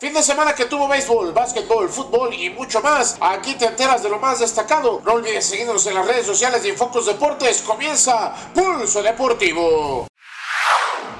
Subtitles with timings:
[0.00, 3.16] Fin de semana que tuvo béisbol, básquetbol, fútbol y mucho más.
[3.20, 5.02] Aquí te enteras de lo más destacado.
[5.04, 7.62] No olvides seguirnos en las redes sociales de Infocus Deportes.
[7.62, 10.06] Comienza Pulso Deportivo.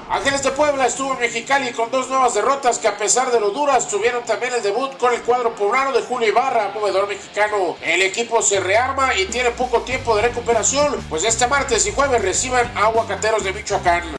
[0.09, 3.49] Ángeles de Puebla estuvo en Mexicali con dos nuevas derrotas que a pesar de lo
[3.49, 7.75] duras tuvieron también el debut con el cuadro poblano de Julio Ibarra, movedor mexicano.
[7.81, 12.21] El equipo se rearma y tiene poco tiempo de recuperación, pues este martes y jueves
[12.21, 14.18] reciben a Aguacateros de Michoacán.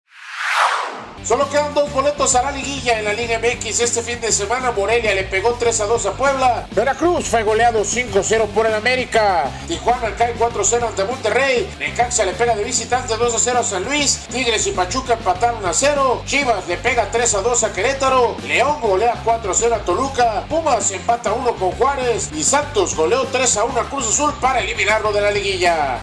[1.31, 4.73] Solo quedan dos boletos a la liguilla en la Liga MX este fin de semana.
[4.73, 6.67] Morelia le pegó 3 a 2 a Puebla.
[6.73, 9.49] Veracruz fue goleado 5-0 por el América.
[9.69, 11.73] Tijuana cae 4-0 ante Monterrey.
[11.79, 14.27] Necaxa le pega de visitante 2 a 0 a San Luis.
[14.29, 16.25] Tigres y Pachuca empataron a 0.
[16.27, 18.37] Chivas le pega 3 a 2 a Querétaro.
[18.49, 20.45] León golea 4 a 0 a Toluca.
[20.49, 22.31] Pumas empata 1 con Juárez.
[22.35, 26.03] Y Santos goleó 3 a 1 a Cruz Azul para eliminarlo de la liguilla.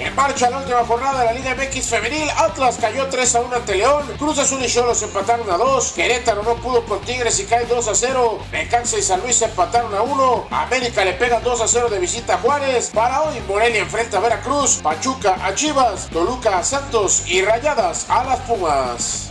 [0.00, 3.56] En marcha la última jornada de la Liga MX femenil, Atlas cayó 3 a 1
[3.56, 7.44] ante León, Cruz Azul y Cholos empataron a 2, Querétaro no pudo con Tigres y
[7.44, 11.60] cae 2 a 0, Necaxa y San Luis empataron a 1, América le pega 2
[11.60, 16.08] a 0 de visita a Juárez, para hoy Morelia enfrenta a Veracruz, Pachuca a Chivas,
[16.08, 19.29] Toluca a Santos y Rayadas a las Pumas.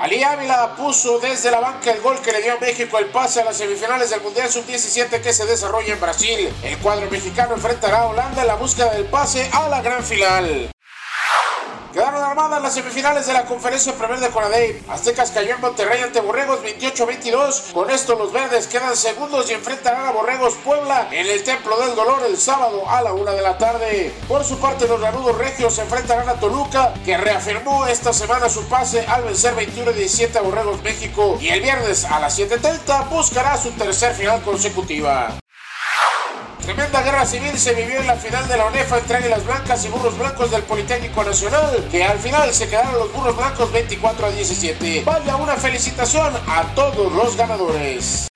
[0.00, 3.42] Ali Ávila puso desde la banca el gol que le dio a México el pase
[3.42, 6.50] a las semifinales del Mundial Sub-17 que se desarrolla en Brasil.
[6.62, 10.70] El cuadro mexicano enfrentará a Holanda en la búsqueda del pase a la gran final.
[12.30, 14.80] Quedaron armadas las semifinales de la conferencia Premier de Conadey.
[14.88, 17.72] Aztecas cayó en Monterrey ante Borregos 28-22.
[17.72, 21.96] Con esto los verdes quedan segundos y enfrentarán a Borregos Puebla en el Templo del
[21.96, 24.14] Dolor el sábado a la una de la tarde.
[24.28, 28.62] Por su parte los ranudos regios se enfrentarán a Toluca que reafirmó esta semana su
[28.68, 33.72] pase al vencer 21-17 a Borregos México y el viernes a las 7.30 buscará su
[33.72, 35.36] tercer final consecutiva.
[36.70, 39.88] Tremenda guerra civil se vivió en la final de la ONEFA entre Águilas Blancas y
[39.88, 44.30] Burros Blancos del Politécnico Nacional, que al final se quedaron los Burros Blancos 24 a
[44.30, 45.02] 17.
[45.04, 48.29] Vaya una felicitación a todos los ganadores.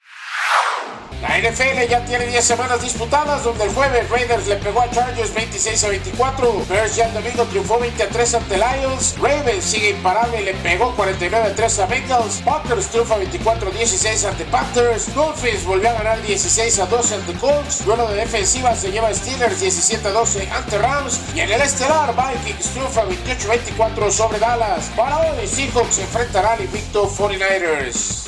[1.27, 5.33] La NFL ya tiene 10 semanas disputadas, donde el jueves Raiders le pegó a Chargers
[5.33, 6.67] 26 a 24.
[6.69, 9.15] Bears ya el domingo triunfó 20 a 3 ante Lions.
[9.19, 12.43] Ravens sigue imparable y le pegó 49 a 3 a Bengals.
[12.45, 15.15] Packers triunfa 24 a 16 ante Panthers.
[15.15, 17.87] Dolphins volvió a ganar 16 a 12 ante Colts.
[17.87, 21.21] Duelo de defensiva se lleva Steelers 17 a 12 ante Rams.
[21.35, 24.91] Y en el estelar, Vikings triunfa 28 a 24 sobre Dallas.
[24.95, 28.24] Para hoy, Seahawks enfrentará al invicto 49ers.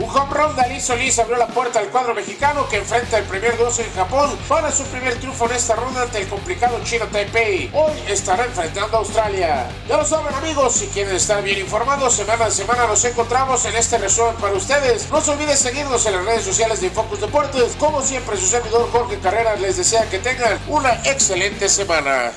[0.00, 3.24] Un home run de Ali Solís abrió la puerta al cuadro mexicano que enfrenta el
[3.24, 7.06] primer 12 en Japón para su primer triunfo en esta ronda ante el complicado Chino
[7.08, 7.70] Taipei.
[7.74, 9.68] Hoy estará enfrentando a Australia.
[9.86, 13.76] Ya lo saben amigos, si quieren estar bien informados, semana a semana nos encontramos en
[13.76, 15.06] este resumen para ustedes.
[15.10, 17.76] No se olviden seguirnos en las redes sociales de Focus Deportes.
[17.78, 22.32] Como siempre, su servidor Jorge Carrera les desea que tengan una excelente semana.